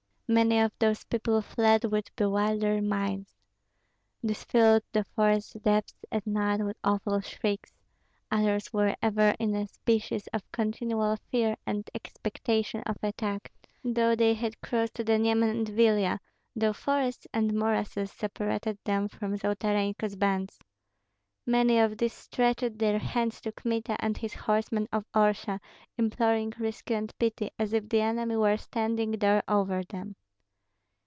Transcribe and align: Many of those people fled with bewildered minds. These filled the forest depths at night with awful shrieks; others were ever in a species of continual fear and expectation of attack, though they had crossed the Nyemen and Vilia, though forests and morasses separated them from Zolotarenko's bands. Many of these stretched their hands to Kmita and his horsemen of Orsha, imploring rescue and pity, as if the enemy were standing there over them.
Many 0.31 0.61
of 0.61 0.71
those 0.79 1.03
people 1.03 1.41
fled 1.41 1.83
with 1.83 2.15
bewildered 2.15 2.85
minds. 2.85 3.33
These 4.23 4.45
filled 4.45 4.83
the 4.93 5.03
forest 5.13 5.61
depths 5.61 6.05
at 6.09 6.25
night 6.25 6.63
with 6.63 6.77
awful 6.85 7.19
shrieks; 7.19 7.73
others 8.31 8.71
were 8.71 8.95
ever 9.01 9.35
in 9.39 9.53
a 9.53 9.67
species 9.67 10.27
of 10.27 10.49
continual 10.53 11.17
fear 11.29 11.57
and 11.65 11.89
expectation 11.93 12.79
of 12.85 12.95
attack, 13.03 13.51
though 13.83 14.15
they 14.15 14.33
had 14.33 14.61
crossed 14.61 14.93
the 15.05 15.19
Nyemen 15.19 15.49
and 15.49 15.67
Vilia, 15.67 16.21
though 16.55 16.71
forests 16.71 17.27
and 17.33 17.53
morasses 17.53 18.09
separated 18.09 18.77
them 18.85 19.09
from 19.09 19.35
Zolotarenko's 19.35 20.15
bands. 20.15 20.59
Many 21.45 21.77
of 21.77 21.97
these 21.97 22.13
stretched 22.13 22.77
their 22.79 22.99
hands 22.99 23.41
to 23.41 23.51
Kmita 23.51 23.97
and 23.99 24.15
his 24.15 24.33
horsemen 24.35 24.87
of 24.93 25.03
Orsha, 25.13 25.59
imploring 25.97 26.53
rescue 26.57 26.95
and 26.95 27.17
pity, 27.19 27.49
as 27.59 27.73
if 27.73 27.89
the 27.89 27.99
enemy 27.99 28.37
were 28.37 28.55
standing 28.57 29.11
there 29.11 29.43
over 29.49 29.83
them. 29.83 30.15